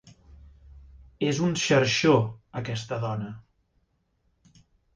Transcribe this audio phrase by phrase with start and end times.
[1.27, 2.15] És un xarxó,
[2.63, 3.31] aquesta dona.